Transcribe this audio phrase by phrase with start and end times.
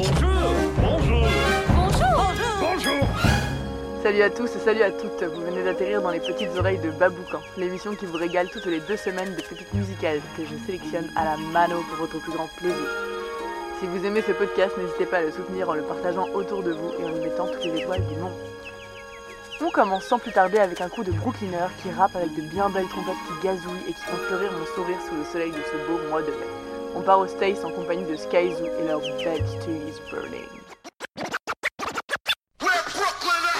[0.00, 1.28] Bonjour Bonjour
[1.68, 3.06] Bonjour Bonjour
[4.02, 6.90] Salut à tous et salut à toutes, vous venez d'atterrir dans les petites oreilles de
[6.90, 11.10] Baboucan, l'émission qui vous régale toutes les deux semaines de pépites musicales que je sélectionne
[11.16, 12.88] à la mano pour votre plus grand plaisir.
[13.78, 16.72] Si vous aimez ce podcast, n'hésitez pas à le soutenir en le partageant autour de
[16.72, 18.32] vous et en y mettant toutes les étoiles du monde.
[19.60, 22.70] On commence sans plus tarder avec un coup de Brooklyner qui rappe avec de bien
[22.70, 25.76] belles trompettes qui gazouillent et qui font fleurir mon sourire sous le soleil de ce
[25.86, 26.69] beau mois de mai.
[26.94, 30.48] On part au States en compagnie de Skyzoo et leur Bed to is Burning.
[32.60, 33.50] Where Brooklyn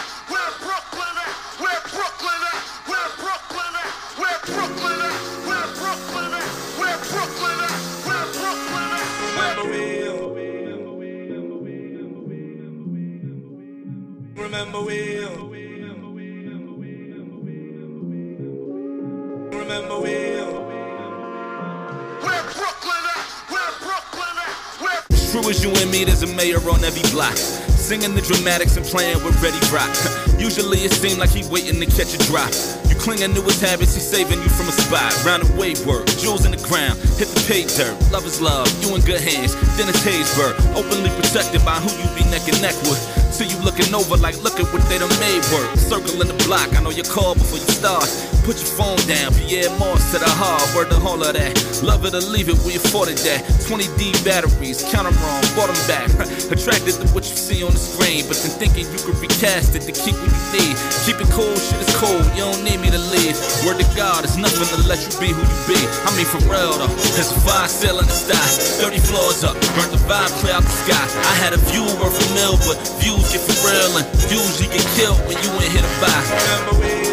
[25.30, 27.36] True as you and me, there's a mayor on every block.
[27.78, 29.86] Singing the dramatics and playing with Ready Rock.
[30.42, 32.50] Usually it seems like he waiting to catch a drop.
[32.90, 35.14] You clinging to his habits, he's saving you from a spot.
[35.22, 37.94] Round the way work, jewels in the ground, hit the pay dirt.
[38.10, 39.54] Love is love, you in good hands.
[39.78, 43.19] Dennis Haysbert, openly protected by who you be neck and neck with.
[43.40, 45.72] Till you looking over like, look at what they done made work.
[45.78, 48.04] Circling the block, I know your call before you start.
[48.44, 51.56] Put your phone down, Pierre Moss to the hard, word the whole of that.
[51.80, 53.40] Love it or leave it, we afforded that.
[53.64, 56.12] 20D batteries, count 'em wrong, bought 'em back.
[56.52, 59.88] Attracted to what you see on the screen, but then thinking you could recast it
[59.88, 60.76] to keep what you need.
[61.08, 63.40] Keep it cool, shit is cold, you don't need me to leave.
[63.64, 65.80] Word to God, it's nothing to let you be who you be.
[66.04, 68.36] I mean, for real though, there's a fire still in the sky.
[68.84, 71.04] 30 floors up, burnt the vibe clear out the sky.
[71.24, 74.82] I had a view worth a mill, but views get for real and you get
[74.98, 76.20] killed when you ain't hit a buy.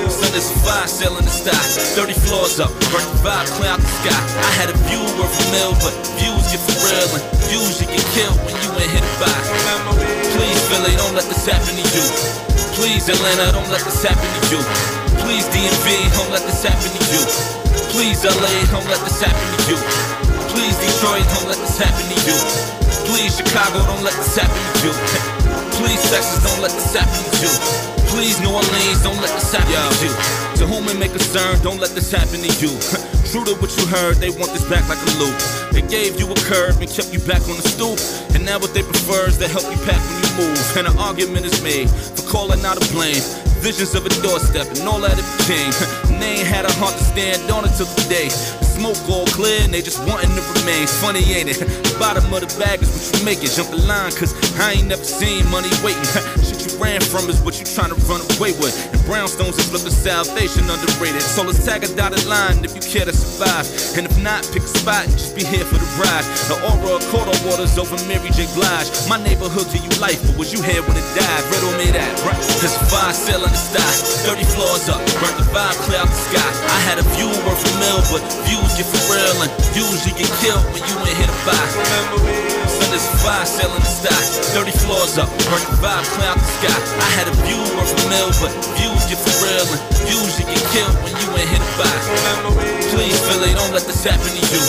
[0.10, 1.54] So there's a fire still the sky.
[1.94, 4.18] 30 floors up, burnt the vibe clear the sky.
[4.18, 7.24] I had a view worth a mill, but views get for real and
[7.54, 9.38] you get killed when you ain't hit a buy.
[10.34, 12.06] Please, Philly, don't let this happen to you.
[12.74, 14.62] Please, Atlanta, don't let this happen to you.
[15.22, 15.86] Please, DMV,
[16.18, 17.22] don't let this happen to you.
[17.94, 19.78] Please, LA, don't let this happen to you.
[20.54, 22.38] Please, Detroit, don't let this happen to you.
[23.06, 25.34] Please, Chicago, don't let this happen to you.
[25.78, 27.54] Please, Texas, don't let this happen to you.
[28.10, 30.14] Please, New Orleans, don't let this happen to you.
[30.58, 32.74] To whom it may concern, don't let this happen to you.
[33.30, 35.38] True to what you heard, they want this back like a loop.
[35.70, 38.02] They gave you a curve and kept you back on the stoop.
[38.34, 40.58] And now what they prefer is to help you pack when you move.
[40.74, 43.22] And an argument is made for calling out a blame.
[43.62, 45.70] Visions of a doorstep and all that it became.
[46.18, 48.34] They ain't had a heart to stand on until today.
[48.78, 50.86] Smoke all clear and they just wanting to remain.
[51.02, 51.58] Funny, ain't it?
[51.98, 53.50] Bottom of the bag is what you make it.
[53.58, 56.06] Jump the line, cause I ain't never seen money waiting.
[56.46, 58.78] Shit you ran from is what you trying to run away with.
[58.94, 61.26] And brownstones is looking salvation underrated.
[61.26, 63.66] So let's tag a dotted line if you care to survive.
[63.98, 66.22] And if not, pick a spot and just be here for the ride.
[66.46, 68.46] The aura of Cordo waters over Mary J.
[68.54, 68.94] Blige.
[69.10, 71.42] My neighborhood to you life, but was you here when it died?
[71.50, 72.38] Riddle me that, right?
[72.38, 73.90] A fire still in the sky.
[74.30, 76.46] 30 floors up, burnt the vibe clear out the sky.
[76.46, 79.86] I had a view worth a mill, but views get for real and you
[80.18, 81.56] get killed when you ain't hit a buy.
[82.88, 84.18] A fire still the sky.
[84.58, 86.74] 30 floors up, burnt the vibe clear the sky.
[86.98, 90.18] I had a view worth a mill, but views get for real and you
[90.50, 91.94] get killed when you ain't hit a buy.
[92.90, 94.64] Please, Philly, don't let this happen to you.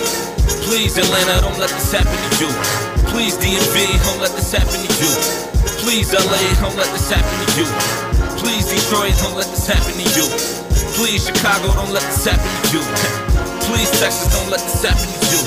[0.68, 2.50] Please, Atlanta, don't let this happen to you.
[3.08, 5.12] Please, DMV, don't let this happen to you.
[5.80, 7.66] Please, LA, don't let this happen to you.
[8.36, 10.28] Please, Detroit, don't let this happen to you.
[11.00, 13.54] Please, Chicago, don't let this happen to you.
[13.68, 15.42] Please, Texas, don't let this happen to you.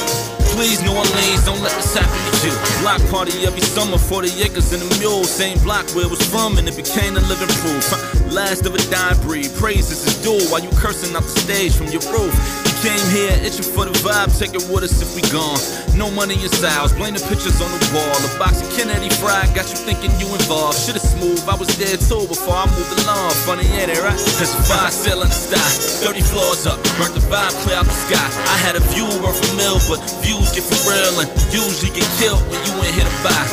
[0.54, 2.82] Please, New Orleans, don't let this happen to you.
[2.82, 5.24] Block party every summer, 40 acres and a mule.
[5.24, 7.86] Same block where it was from, and it became a living proof.
[8.32, 11.88] Last of a dying breed, praises is due while you cursing out the stage from
[11.88, 12.71] your roof.
[12.82, 15.62] Came here itching for the vibe, take it with us if we gone.
[15.94, 18.18] No money in styles, blame the pictures on the wall.
[18.26, 20.82] A box of Kennedy fried got you thinking you involved.
[20.90, 23.38] Is smooth, I was there too before I moved along.
[23.46, 24.18] Funny, ain't it, right?
[24.18, 25.62] There's a fire still in the sky,
[26.10, 28.28] 30 floors up, burnt the vibe clear out the sky.
[28.50, 32.10] I had a view worth a mill, but views get for real and usually get
[32.18, 33.46] killed when you ain't hit a buy.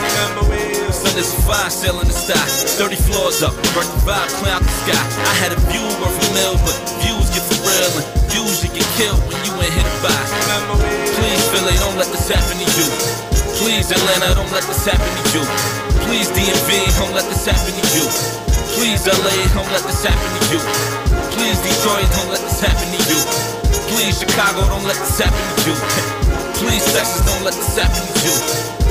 [1.12, 2.40] There's a fire still in the sky,
[2.80, 4.96] 30 floors up, burnt the vibe clear out the sky.
[4.96, 8.86] I had a view worth a mill, but views get for real and usually get
[8.94, 10.22] killed when you ain't hit a buy.
[11.18, 12.88] Please, Philly, don't let this happen to you.
[13.58, 15.42] Please, Atlanta, don't let this happen to you.
[16.06, 16.70] Please, DMV,
[17.02, 18.06] don't let this happen to you.
[18.78, 20.60] Please, LA, don't let this happen to you.
[21.34, 23.20] Please, Detroit, don't let this happen to you.
[23.90, 25.76] Please, Chicago, don't let this happen to you.
[26.62, 28.34] Please, Texas, don't let this happen to you.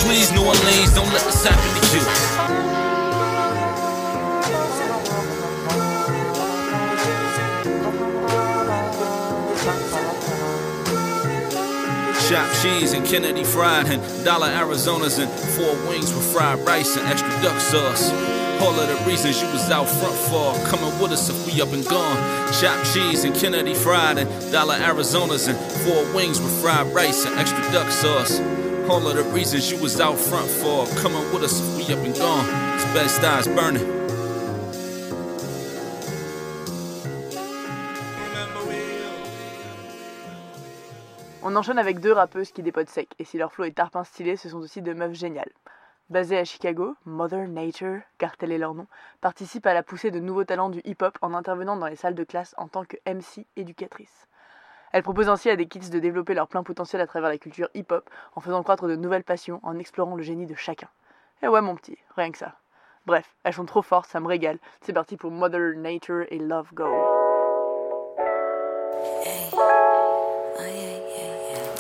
[0.04, 2.67] Please, New Orleans, don't let this happen to you.
[12.30, 17.08] Chopped cheese and Kennedy fried and dollar Arizonas and four wings with fried rice and
[17.08, 18.12] extra duck sauce.
[18.62, 21.72] All of the reasons you was out front for coming with us if we up
[21.72, 22.18] and gone.
[22.52, 27.40] Chopped cheese and Kennedy fried and dollar Arizonas and four wings with fried rice and
[27.40, 28.42] extra duck sauce.
[28.90, 32.06] All of the reasons you was out front for coming with us if we up
[32.06, 32.46] and gone.
[32.76, 33.97] It's best eyes burning.
[41.50, 44.36] On enchaîne avec deux rappeuses qui dépotent sec, et si leur flow est tarpin stylé,
[44.36, 45.54] ce sont aussi deux meufs géniales.
[46.10, 48.86] Basées à Chicago, Mother Nature, car tel est leur nom,
[49.22, 52.26] participent à la poussée de nouveaux talents du hip-hop en intervenant dans les salles de
[52.26, 54.28] classe en tant que MC éducatrice.
[54.92, 57.70] Elles proposent ainsi à des kids de développer leur plein potentiel à travers la culture
[57.76, 60.90] hip-hop, en faisant croître de nouvelles passions, en explorant le génie de chacun.
[61.42, 62.56] Et ouais mon petit, rien que ça.
[63.06, 64.60] Bref, elles sont trop fortes, ça me régale.
[64.82, 67.17] C'est parti pour Mother Nature et Love Go.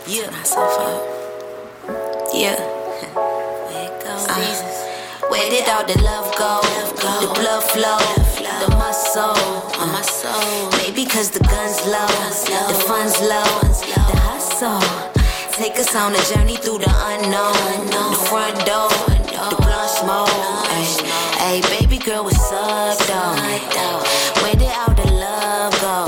[0.07, 0.30] Yeah.
[0.31, 1.04] Myself up.
[2.33, 2.56] Yeah.
[3.68, 4.25] Where it goes.
[4.27, 6.62] Uh, where did all the love go?
[7.19, 8.00] The blood flow.
[8.63, 9.36] The muscle.
[9.75, 10.71] Uh, my soul.
[10.80, 12.07] Maybe cause the gun's low.
[12.07, 13.44] The fun's low.
[13.83, 14.80] The hustle.
[15.51, 17.88] Take us on a journey through the unknown.
[17.92, 18.89] The front door.
[19.27, 20.30] The blunt smoke.
[21.38, 23.36] Hey, baby girl, what's up, though?
[24.42, 26.07] Where did all the love go?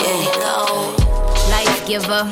[0.00, 0.38] Yeah.
[1.50, 2.30] life giver,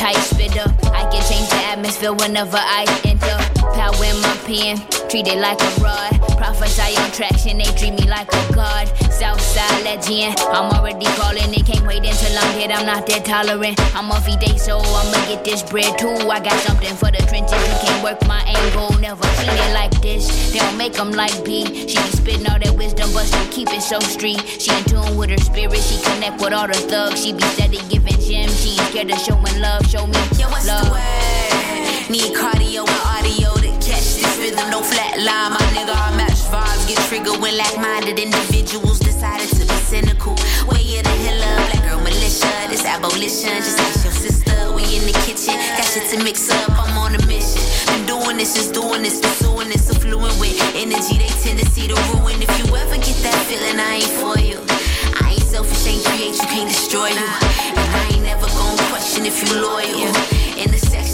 [0.00, 0.64] tight spitter.
[0.94, 3.36] I can change the atmosphere whenever I enter.
[3.76, 4.78] Power in my pen,
[5.10, 6.19] treat it like a rod.
[6.40, 8.88] Prophesy on traction, they treat me like a god.
[9.12, 13.78] Southside legend, I'm already calling They Can't wait until I'm dead, I'm not that tolerant.
[13.94, 16.16] I'm off day, so I'ma get this bread too.
[16.32, 18.88] I got something for the trenches, you can't work my angle.
[18.98, 21.66] Never seen it like this, they don't make them like B.
[21.86, 24.40] She be spitting all that wisdom, but still keep it so street.
[24.40, 27.22] She in tune with her spirit, she connect with all the thugs.
[27.22, 29.84] She be steady giving gems, she ain't scared of showing love.
[29.92, 30.88] Show me Yo, what's love.
[30.88, 32.10] the word?
[32.10, 34.70] Need cardio and audio to catch this rhythm.
[34.70, 35.94] No flat line, my nigga.
[35.94, 36.88] I match vibes.
[36.88, 40.34] Get triggered when like-minded individuals decided to be cynical.
[40.66, 42.50] Way of the hiller, black girl militia.
[42.68, 44.56] This abolition, just ask your sister.
[44.74, 46.70] We in the kitchen, got shit to mix up.
[46.70, 47.62] I'm on a mission.
[47.94, 51.18] Been doing this, just doing this, pursuing this, so fluent with energy.
[51.18, 52.42] They tendency to ruin.
[52.42, 54.58] If you ever get that feeling, I ain't for you.
[55.22, 57.28] I ain't selfish, ain't create, you can't destroy you.
[57.78, 60.10] And I ain't never gonna question if you loyal.
[60.58, 61.09] In the sections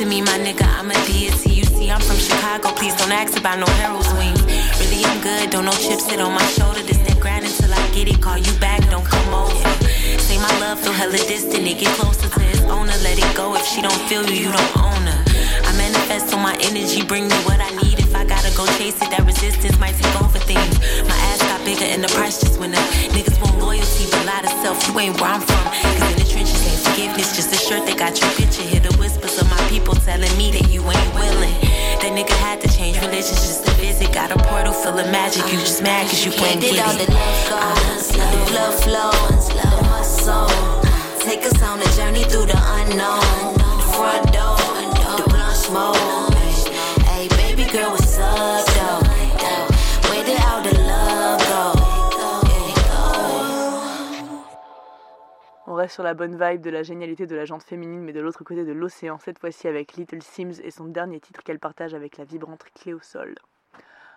[0.00, 1.60] to me, my nigga, I'm a deity.
[1.60, 4.40] You see, I'm from Chicago, please don't ask about no Harold's wings.
[4.80, 6.80] Really, I'm good, don't no chips sit on my shoulder.
[6.80, 9.68] This that grind until I get it, call you back, don't come over.
[10.24, 12.96] Say my love feel hella distant, it get closer to its owner.
[13.04, 15.20] Let it go if she don't feel you, you don't own her.
[15.68, 18.00] I manifest on my energy, bring me what I need.
[18.00, 20.80] If I gotta go chase it, that resistance might take over things.
[21.04, 22.88] My ass got bigger and the price just went up.
[23.12, 26.19] Niggas want loyalty, but lie to self, you ain't where I'm from.
[26.90, 28.62] Forgiveness, just a shirt that got your picture.
[28.62, 31.54] Hear the whispers of my people telling me that you ain't willing.
[32.02, 34.12] That nigga had to change religions just to visit.
[34.12, 37.06] Got a portal full of magic, you just mad cause you can't get all it.
[37.06, 37.62] the love go?
[38.18, 39.12] The blood flow,
[39.54, 40.48] the muscle.
[41.20, 43.54] Take us on a journey through the unknown.
[43.54, 44.58] The front door,
[45.18, 46.34] the blunt smoke.
[47.06, 49.09] Hey, baby girl, what's up, though?
[55.88, 58.64] Sur la bonne vibe de la génialité de la jante féminine, mais de l'autre côté
[58.64, 62.24] de l'océan, cette fois-ci avec Little Sims et son dernier titre qu'elle partage avec la
[62.24, 63.34] vibrante Cléo Sol.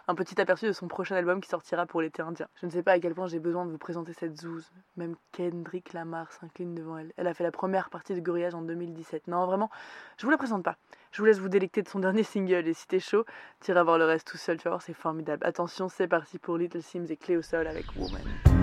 [0.08, 2.48] Un petit aperçu de son prochain album qui sortira pour l'été indien.
[2.60, 4.70] Je ne sais pas à quel point j'ai besoin de vous présenter cette zouze.
[4.98, 7.13] Même Kendrick Lamar s'incline devant elle.
[7.15, 9.27] Elle a fait la première partie de Gorillaz en 2017.
[9.27, 9.70] Non, vraiment,
[10.17, 10.75] je vous la présente pas.
[11.12, 13.24] Je vous laisse vous délecter de son dernier single et si t'es chaud,
[13.62, 15.46] t'iras voir le reste tout seul, tu vas voir, c'est formidable.
[15.46, 18.62] Attention, c'est parti pour Little Sims et Cléo Sol avec Woman.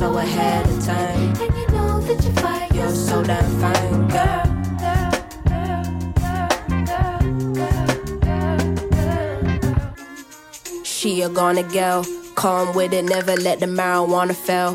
[0.00, 1.28] so ahead of time.
[1.42, 2.66] and you know that you're fire.
[2.72, 4.46] You're so damn fine, girl.
[10.84, 14.74] She a gonna girl, calm with it, never let the marijuana fail.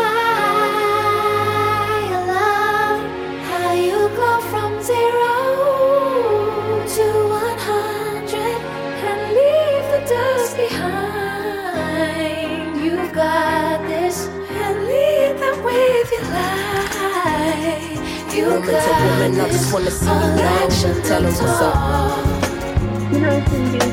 [18.41, 21.03] You Woman to got woman, I this just wanna see you all action, glow.
[21.03, 21.75] Tell 'em what's up.
[23.13, 23.85] You know, Cindy,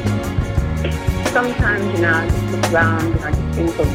[1.35, 3.88] sometimes, you know, I just look around and I just think of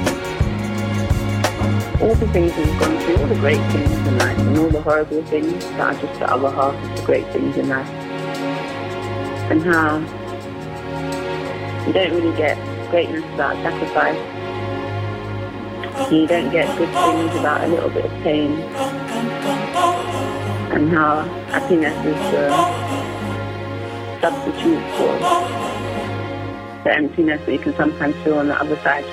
[2.04, 4.82] all the things we've gone through, all the great things in life, and all the
[4.84, 7.90] horrible things that are just the other half of the great things in life.
[9.50, 9.98] And how
[11.88, 12.60] you don't really get
[12.92, 14.20] greatness without sacrifice.
[16.12, 18.64] You don't get good things without a little bit of pain.
[20.74, 22.50] And how happiness is the
[24.22, 25.14] substitute for
[26.84, 29.06] the emptiness that you can sometimes feel on the other side.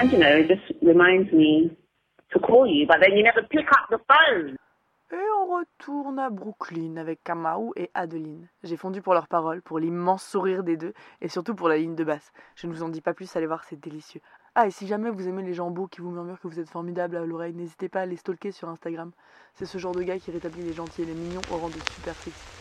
[0.00, 1.76] And you know, it just reminds me
[2.32, 4.56] to call you, but then you never pick up the phone.
[5.12, 8.48] Et on retourne à Brooklyn avec Kamau et Adeline.
[8.62, 11.94] J'ai fondu pour leurs paroles, pour l'immense sourire des deux et surtout pour la ligne
[11.94, 12.32] de basse.
[12.56, 14.22] Je ne vous en dis pas plus, allez voir, c'est délicieux.
[14.56, 16.70] Ah, et si jamais vous aimez les gens beaux qui vous murmurent que vous êtes
[16.70, 19.10] formidable à l'oreille, n'hésitez pas à les stalker sur Instagram.
[19.54, 21.80] C'est ce genre de gars qui rétablit les gentils et les mignons au rang de
[21.92, 22.53] super sexy.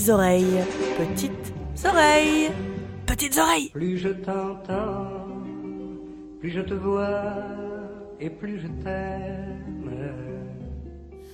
[0.00, 0.64] petites oreilles,
[0.96, 1.52] petites
[1.84, 2.50] oreilles,
[3.06, 3.70] petites oreilles.
[3.70, 5.26] Plus je t'entends,
[6.40, 7.34] plus je te vois
[8.18, 10.14] et plus je t'aime.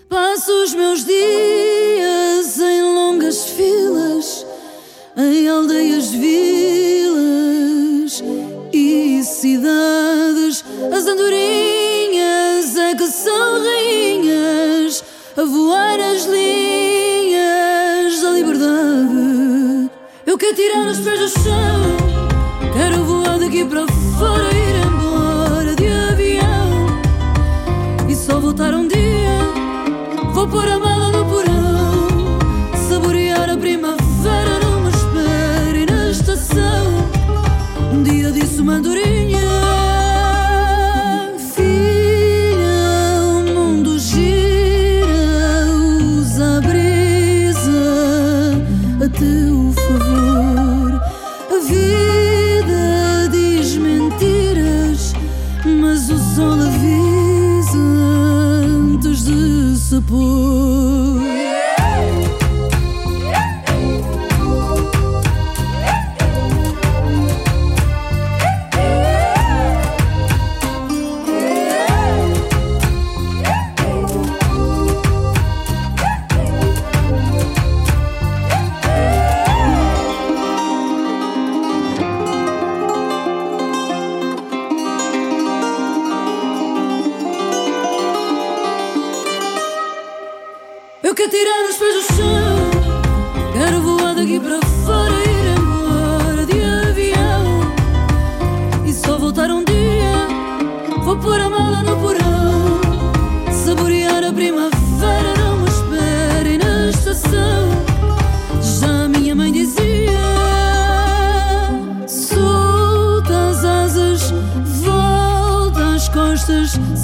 [0.09, 4.45] Passo os meus dias em longas filas,
[5.17, 7.05] em aldeias, vilas
[8.73, 10.65] e cidades.
[10.93, 15.05] As andorinhas é que são rainhas
[15.37, 16.46] a voar as linhas.
[20.57, 22.73] tirar os pés do chão.
[22.73, 23.87] Quero voar daqui para
[24.19, 26.87] fora, ir embora de avião.
[28.09, 29.39] E só voltar um dia.
[30.33, 30.86] Vou pôr a mão.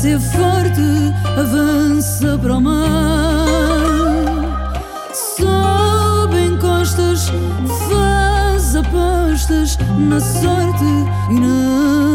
[0.03, 3.47] ser forte, avança para o mar.
[5.15, 7.31] Sobe encostas
[7.89, 10.85] faz apostas na sorte
[11.31, 12.12] e na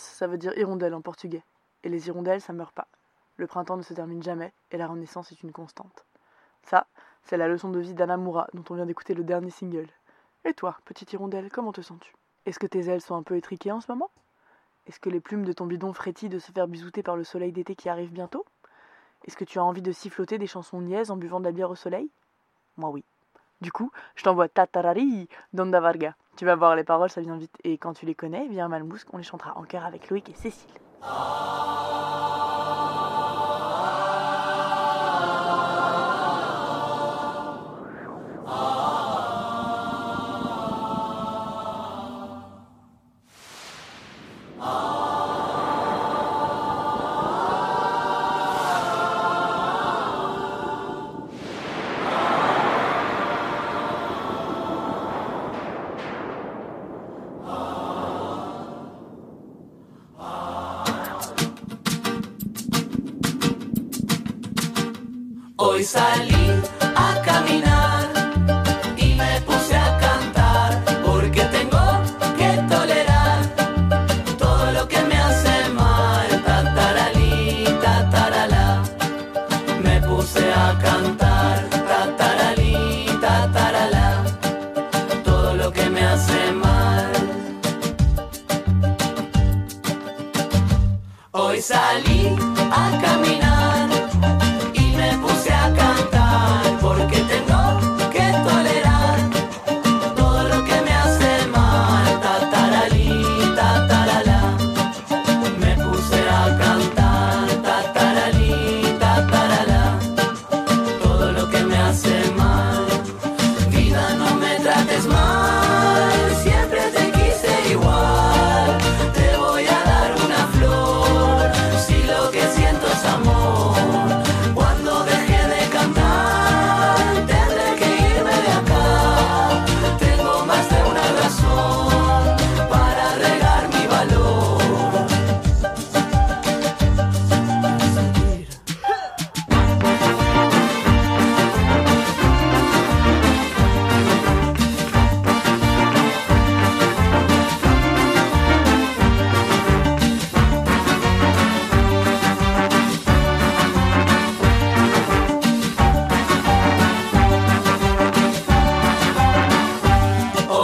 [0.00, 1.42] Ça veut dire hirondelle en portugais.
[1.82, 2.88] Et les hirondelles, ça meurt pas.
[3.36, 6.06] Le printemps ne se termine jamais et la renaissance est une constante.
[6.62, 6.86] Ça,
[7.22, 9.88] c'est la leçon de vie d'Anamura dont on vient d'écouter le dernier single.
[10.44, 12.14] Et toi, petite hirondelle, comment te sens-tu?
[12.46, 14.10] Est-ce que tes ailes sont un peu étriquées en ce moment?
[14.86, 17.52] Est-ce que les plumes de ton bidon frétillent de se faire bisouter par le soleil
[17.52, 18.46] d'été qui arrive bientôt?
[19.24, 21.70] Est-ce que tu as envie de siffloter des chansons niaises en buvant de la bière
[21.70, 22.08] au soleil?
[22.76, 23.04] Moi oui.
[23.60, 26.14] Du coup, je t'envoie Tatarari d'Onda Varga.
[26.36, 27.56] Tu vas voir, les paroles, ça vient vite.
[27.64, 30.28] Et quand tu les connais, viens à Malmousque, on les chantera en chœur avec Loïc
[30.28, 30.70] et Cécile.
[65.96, 66.35] salir.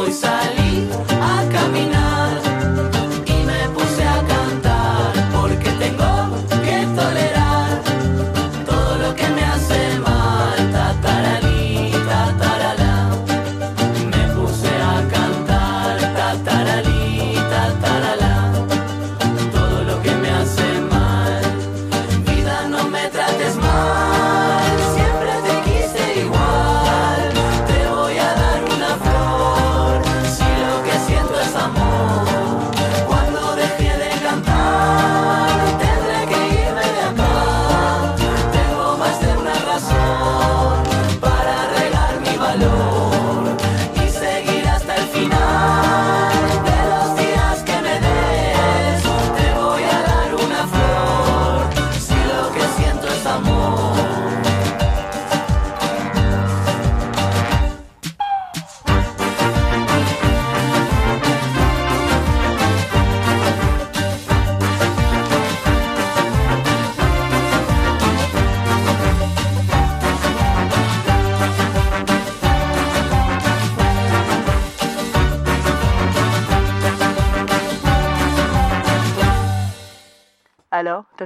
[0.02, 0.12] hoy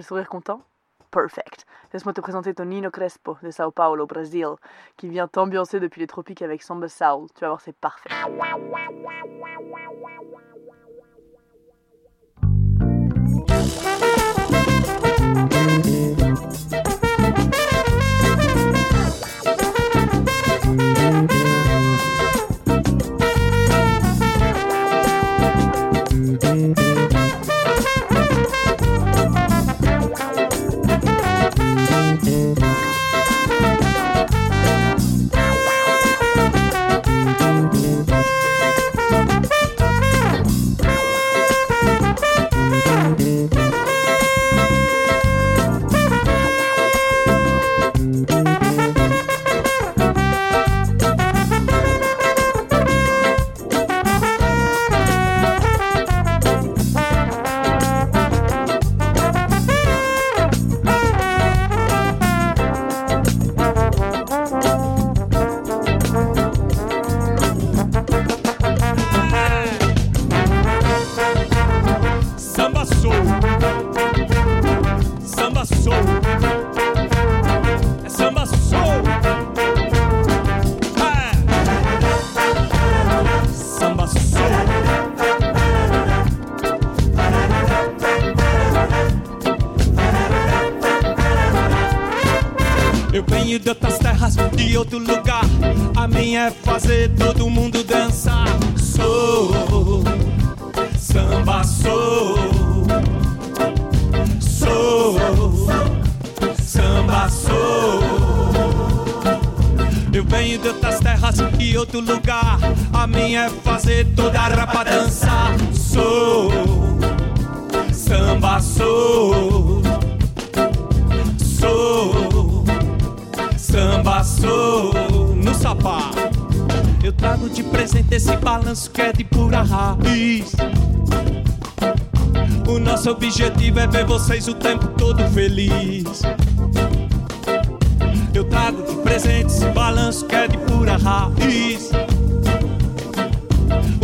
[0.07, 0.62] sourire content?
[1.11, 1.66] Perfect.
[1.92, 4.49] Laisse-moi te présenter Tonino Crespo de Sao Paulo, Brésil,
[4.97, 7.29] qui vient t'ambiancer depuis les tropiques avec Samba Soul.
[7.35, 8.11] Tu vas voir, c'est parfait.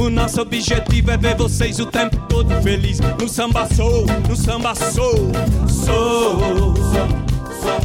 [0.02, 2.98] O nosso objetivo é ver vocês o tempo todo feliz.
[3.20, 5.30] No samba sou, no samba sou,
[5.68, 6.74] sou,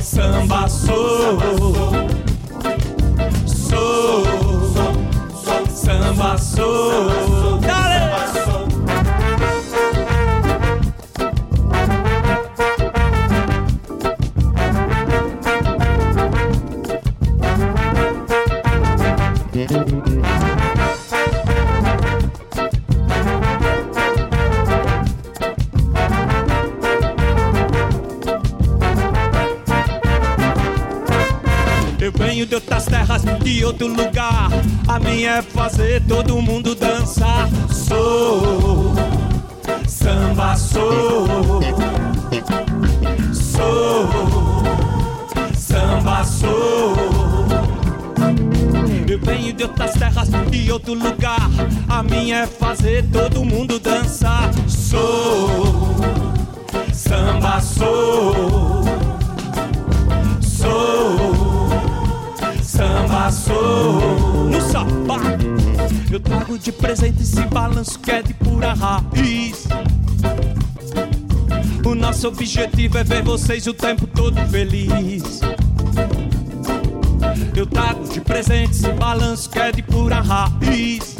[0.02, 1.40] samba sou,
[3.46, 4.24] sou,
[5.70, 7.77] samba sou.
[32.38, 34.50] Venho de outras terras, de outro lugar.
[34.88, 37.50] A minha é fazer todo mundo dançar.
[37.72, 38.94] Sou
[39.88, 41.62] samba, sou,
[43.34, 44.10] sou
[45.56, 46.96] samba, sou.
[49.10, 51.50] Eu venho de outras terras, de outro lugar.
[51.90, 54.52] A minha é fazer todo mundo dançar.
[54.68, 55.96] Sou
[56.94, 58.77] samba, sou,
[63.28, 65.46] samba sou no sapato.
[66.12, 69.68] Eu trago de presente esse balanço que é de pura raiz.
[71.86, 75.42] O nosso objetivo é ver vocês o tempo todo feliz.
[77.56, 81.16] Eu trago de presente esse balanço que é de pura raiz.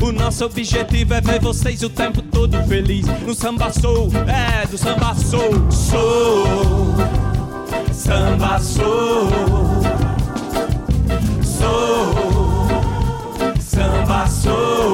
[0.00, 3.06] O nosso objetivo é ver vocês o tempo todo feliz.
[3.26, 6.94] No samba sou, é do samba sou, sou
[8.04, 9.28] samba sou,
[11.64, 12.66] sou,
[13.60, 14.93] samba sou,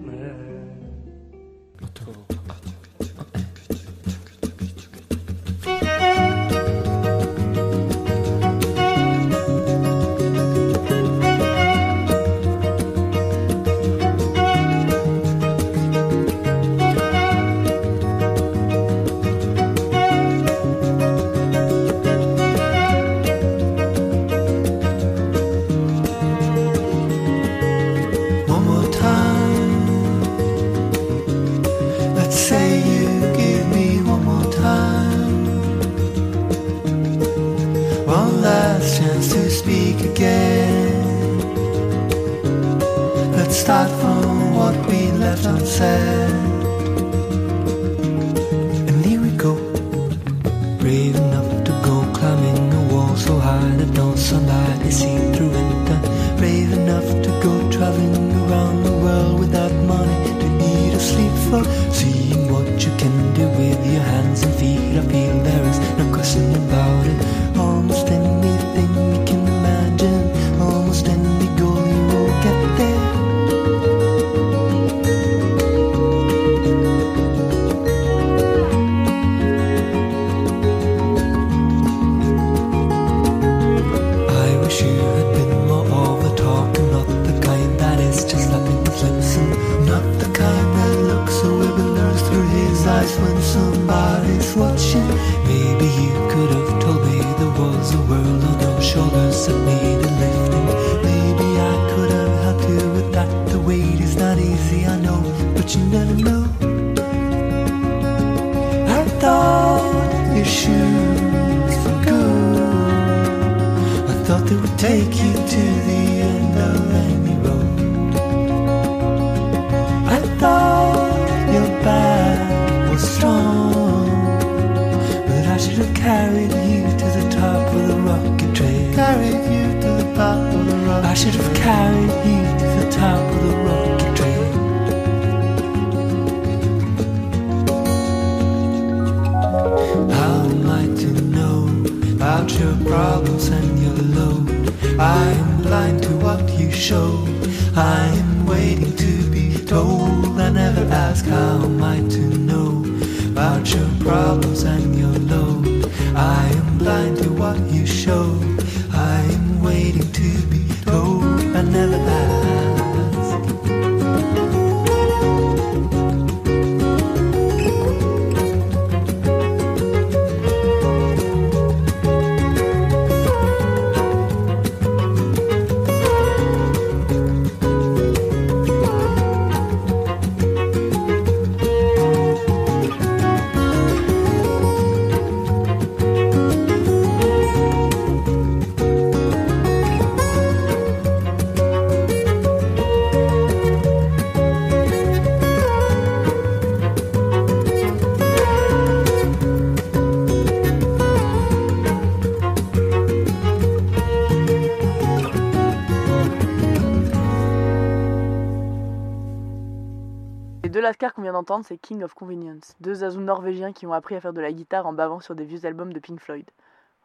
[210.91, 214.19] Madagascar qu'on vient d'entendre, c'est King of Convenience, deux azous norvégiens qui ont appris à
[214.19, 216.43] faire de la guitare en bavant sur des vieux albums de Pink Floyd.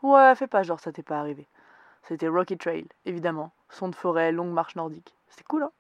[0.03, 1.47] Ouais, fais pas genre ça t'est pas arrivé.
[2.03, 5.15] C'était Rocky Trail, évidemment, son de forêt, longue marche nordique.
[5.29, 5.71] C'est cool, hein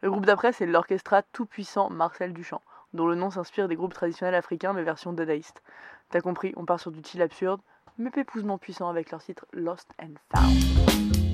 [0.00, 2.60] Le groupe d'après, c'est l'orchestra tout-puissant Marcel Duchamp,
[2.92, 5.62] dont le nom s'inspire des groupes traditionnels africains mais version dadaïste.
[6.10, 7.60] T'as compris, on part sur du chill absurde,
[7.98, 11.27] mais pépousement puissant avec leur titre Lost and Found.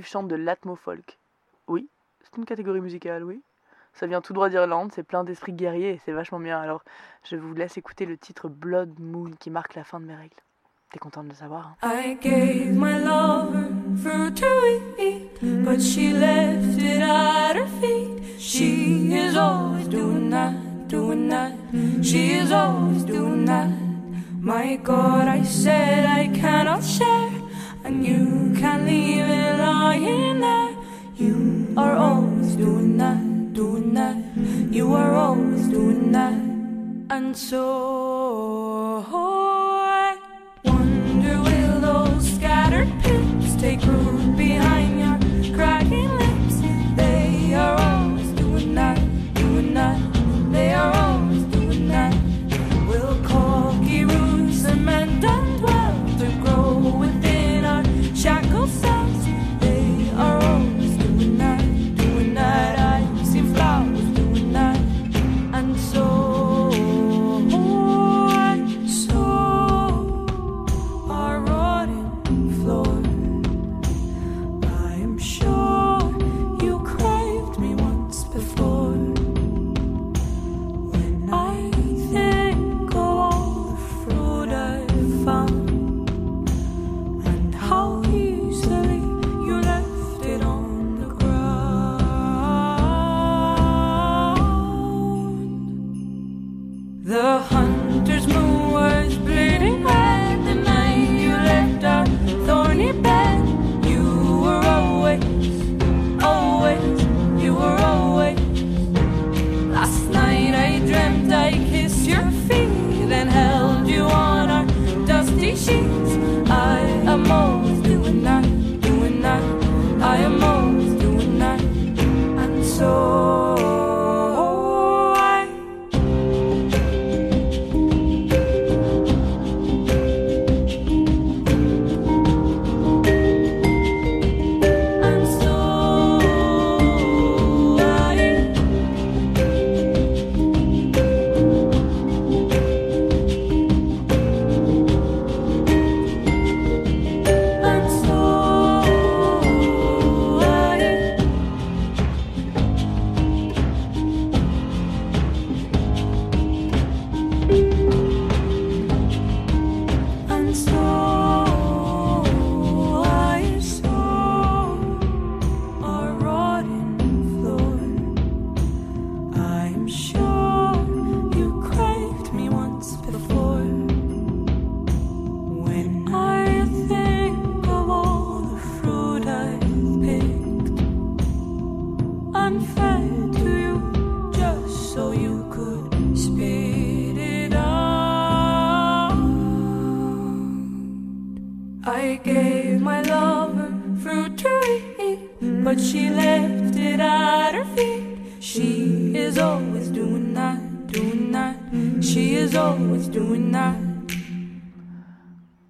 [0.00, 1.18] Suivent chantent de l'atmo-folk.
[1.68, 1.88] Oui,
[2.22, 3.42] c'est une catégorie musicale, oui.
[3.92, 6.60] Ça vient tout droit d'Irlande, c'est plein d'esprit guerrier et c'est vachement bien.
[6.60, 6.82] Alors,
[7.24, 10.36] je vous laisse écouter le titre Blood Moon qui marque la fin de mes règles.
[10.92, 13.68] T'es contente de le savoir hein I gave my lover
[14.02, 14.46] fruit to
[14.98, 18.40] eat, but she left it at her feet.
[18.40, 20.54] She is always doing that,
[20.88, 21.52] doing that.
[22.02, 23.68] She is always doing that.
[24.40, 27.30] My God, I said I cannot share,
[27.90, 30.76] and you can't leave it lying there.
[31.16, 33.20] You are always doing that,
[33.52, 34.16] doing that.
[34.70, 36.38] You are always doing that,
[37.16, 39.49] and so.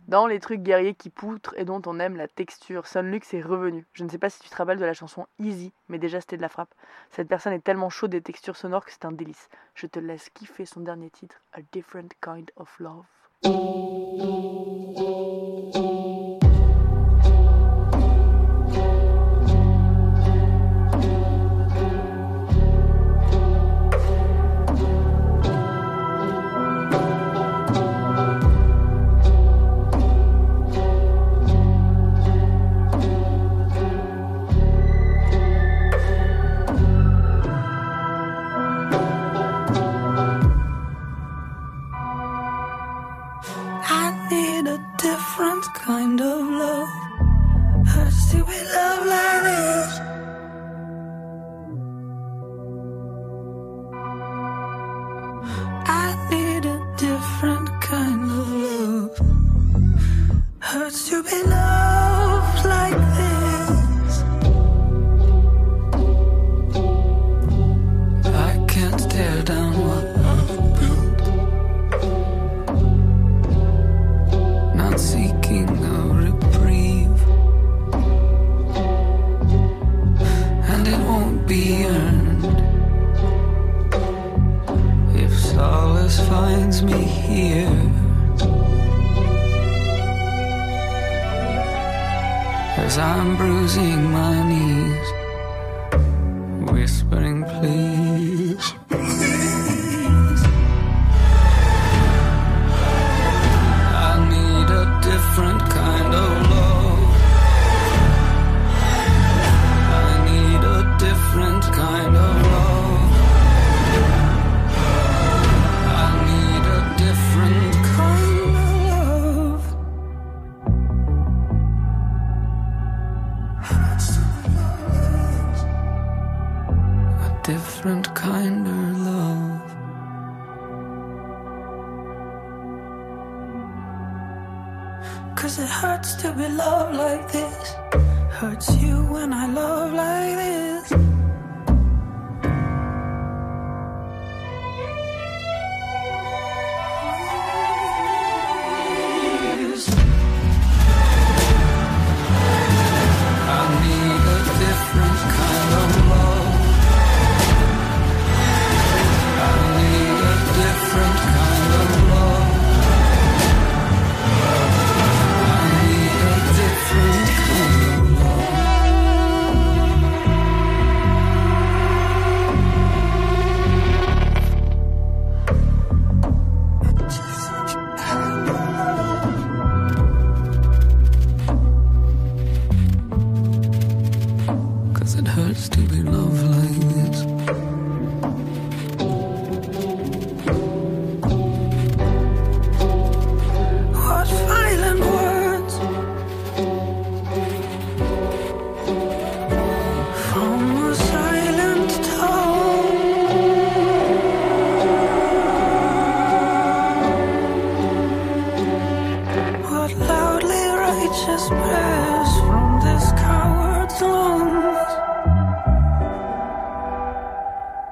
[0.08, 3.86] Dans les trucs guerriers qui poutrent et dont on aime la texture, Sunlux est revenu.
[3.92, 6.36] Je ne sais pas si tu te rappelles de la chanson Easy, mais déjà c'était
[6.36, 6.74] de la frappe.
[7.10, 9.48] Cette personne est tellement chaude des textures sonores que c'est un délice.
[9.76, 13.06] Je te laisse kiffer son dernier titre, A Different Kind of Love.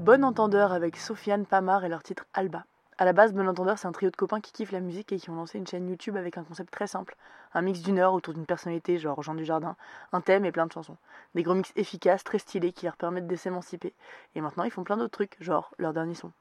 [0.00, 2.64] Bon Entendeur avec Sofiane Pamar et leur titre Alba.
[2.96, 5.18] À la base, Bon Entendeur, c'est un trio de copains qui kiffent la musique et
[5.18, 7.16] qui ont lancé une chaîne YouTube avec un concept très simple.
[7.52, 9.76] Un mix d'une heure autour d'une personnalité, genre Jean Dujardin,
[10.12, 10.96] un thème et plein de chansons.
[11.34, 13.92] Des gros mix efficaces, très stylés, qui leur permettent de s'émanciper.
[14.34, 16.32] Et maintenant, ils font plein d'autres trucs, genre leur dernier son.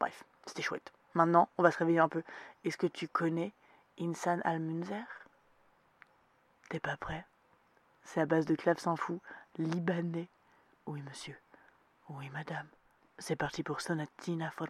[0.00, 0.92] Bref, c'était chouette.
[1.14, 2.24] Maintenant, on va se réveiller un peu.
[2.64, 3.52] Est-ce que tu connais
[4.00, 5.06] Insan Al-Munzer?
[6.68, 7.24] T'es pas prêt?
[8.02, 9.20] C'est à base de clavecin fou,
[9.56, 10.26] libanais.
[10.86, 11.36] Oui, monsieur.
[12.08, 12.66] Oui, madame.
[13.20, 14.68] C'est parti pour Sonatina for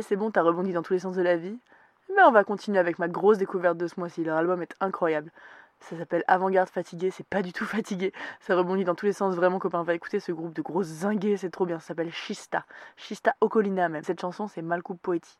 [0.00, 1.58] c'est bon, t'as rebondi dans tous les sens de la vie.
[2.14, 4.22] Mais on va continuer avec ma grosse découverte de ce mois-ci.
[4.24, 5.32] Leur album est incroyable.
[5.80, 8.12] Ça s'appelle Avant-garde fatigué, c'est pas du tout fatigué.
[8.40, 9.82] Ça rebondit dans tous les sens, vraiment copain.
[9.82, 11.80] Va écouter ce groupe de grosses zingués, c'est trop bien.
[11.80, 12.64] Ça s'appelle Shista.
[12.96, 14.04] Shista Okolina même.
[14.04, 15.38] Cette chanson, c'est Malcoup Poeti.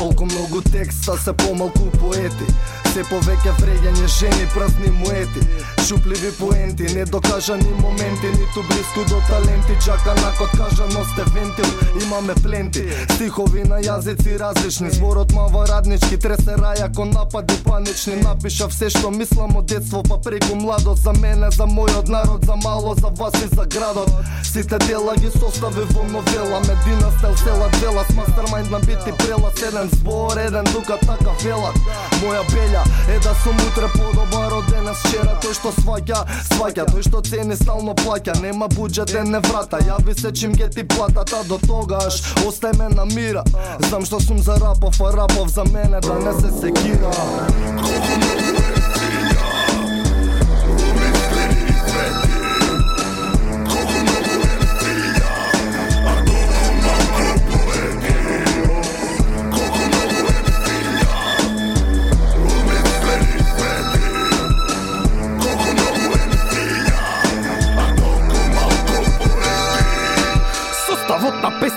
[0.00, 2.46] Толку многу текста се помалку поети
[2.94, 5.42] Се повеќе вреѓање жени, празни муети.
[5.86, 11.68] Шупливи поенти, недокажани моменти Ниту близко до таленти, чака накот кажа но сте вентил
[12.02, 12.82] Имаме пленти,
[13.14, 18.16] стихови на јазици различни Зборот мава раднички, тресе раја кон напади панични.
[18.24, 22.56] Напиша все што мислам од детство па преку младот За мене, за мојот народ, за
[22.56, 24.10] мало, за вас и за градот.
[24.42, 29.52] Сите дела ги состави во новела Медина стел села дела С мастермайнд на бити прела
[29.56, 31.76] Седен збор, еден дука така велат
[32.22, 37.06] Моја белја е да сум утре подобар од денес вчера Тој што сваќа, сваќа, тој
[37.08, 41.42] што цени стално плаќа Нема буџет е не врата, јави се чим ге ти платата
[41.48, 43.44] До тогаш, остај ме на мира.
[43.88, 47.10] Знам што сум за рапов, а рапов за мене да не се секира.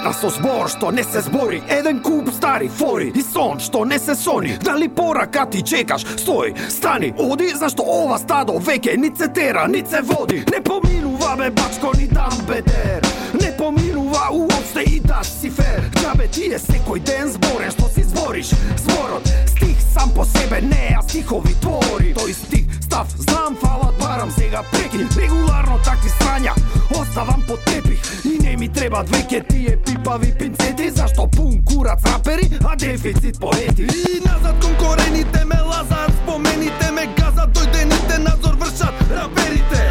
[0.04, 1.62] Составот со збор што не се збори.
[1.70, 4.58] Еден куп стари фори и сон што не се сони.
[4.60, 9.84] Дали порака ти чекаш, стој, стани, оди Зашто ова стадо веќе ни се тера, ни
[9.90, 10.44] се води.
[10.52, 13.02] Не поминува бе бачко ни дам бедер.
[13.42, 18.04] Не поминува уопште и да си фер Джабе ти е секој ден зборен што си
[18.04, 18.52] збориш.
[18.78, 22.14] Зборот, стих сам по себе не, а стихови твори.
[22.14, 22.63] Тој стих,
[22.94, 26.54] став, знам, фалат, барам сега преки Регуларно такви срања
[27.02, 32.50] оставам по тепих И не ми треба веќе тие пипави пинцети Зашто пун курац рапери,
[32.66, 33.84] а дефицит поети.
[33.84, 39.82] И назад кон корените ме лазат Спомените ме газат, дојдените надзор вршат раперите.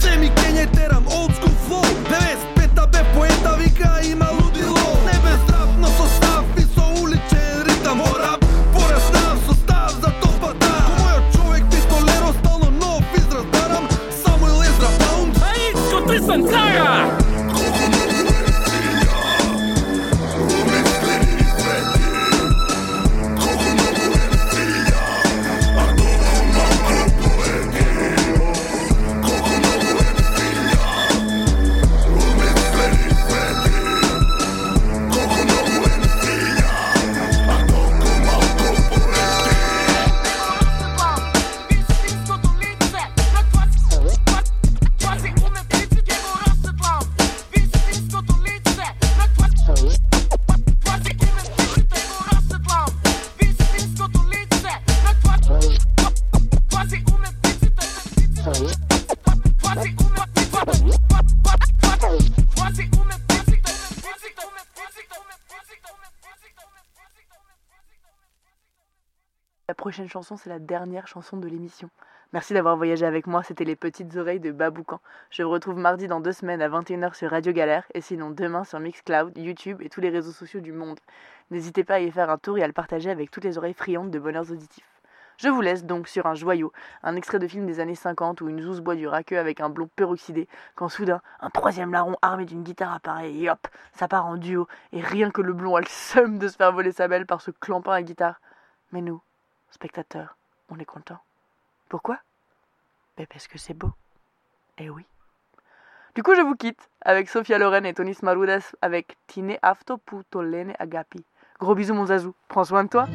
[0.00, 1.34] Се ми кење терам, old
[1.66, 4.35] флоу 95-та бе поета, вика има
[70.08, 71.90] chanson, c'est la dernière chanson de l'émission.
[72.32, 75.00] Merci d'avoir voyagé avec moi, c'était les petites oreilles de Baboucan.
[75.30, 78.64] Je vous retrouve mardi dans deux semaines à 21h sur Radio Galère et sinon demain
[78.64, 80.98] sur Mixcloud, YouTube et tous les réseaux sociaux du monde.
[81.50, 83.74] N'hésitez pas à y faire un tour et à le partager avec toutes les oreilles
[83.74, 84.96] friandes de bonheurs auditifs.
[85.38, 88.48] Je vous laisse donc sur un joyau, un extrait de film des années 50 où
[88.48, 92.46] une zouze boit du raqueux avec un blond peroxydé, quand soudain, un troisième larron armé
[92.46, 95.80] d'une guitare apparaît et hop, ça part en duo, et rien que le blond a
[95.80, 98.40] le seum de se faire voler sa belle par ce clampin à guitare.
[98.92, 99.20] Mais nous,
[99.70, 100.36] spectateurs,
[100.68, 101.20] on est contents.
[101.88, 102.18] Pourquoi?
[103.16, 103.92] Ben parce que c'est beau.
[104.78, 105.04] Eh oui.
[106.14, 110.74] Du coup, je vous quitte avec Sophia Loren et Tony Smarudas avec Tine Afto Putolene
[110.78, 111.24] Agapi.
[111.60, 112.34] Gros bisous, mon Zazou.
[112.48, 113.06] Prends soin de toi.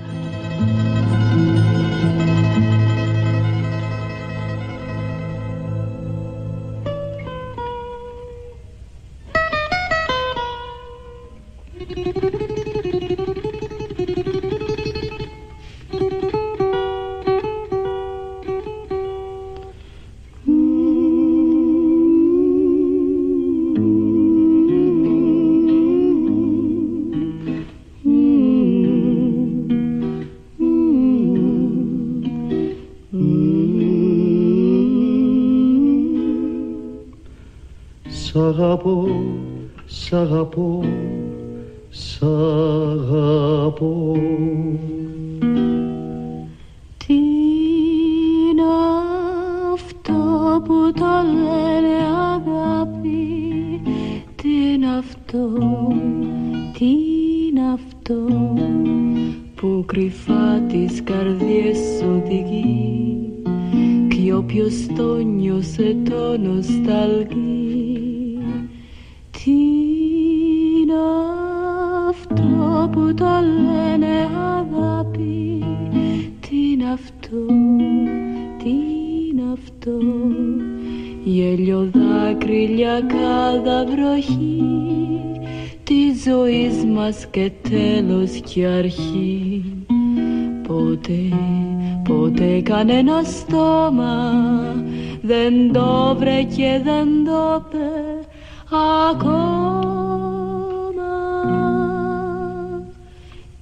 [38.41, 39.07] Σ' αγαπώ,
[39.85, 40.83] σ' αγαπώ,
[41.89, 43.30] σ' αγαπώ
[92.81, 94.33] κανένα στόμα
[95.21, 98.27] δεν το βρε και δεν το πε
[98.99, 99.21] ακόμα.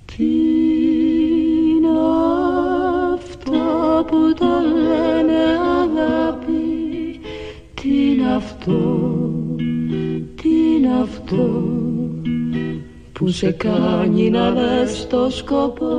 [0.06, 0.24] Τι
[1.70, 1.88] είναι
[3.14, 3.60] αυτό
[4.08, 4.46] που το
[4.88, 5.42] λένε
[5.82, 7.20] αγάπη;
[7.74, 9.10] Τι είναι αυτό,
[10.36, 11.64] τι είναι αυτό
[13.14, 15.99] που σε κάνει να δες το σκοπό;